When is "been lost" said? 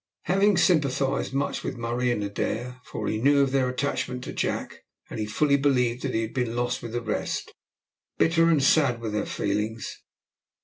6.33-6.81